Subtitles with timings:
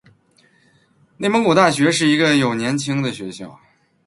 [1.17, 3.59] 内蒙古大学是一个有年轻的学校。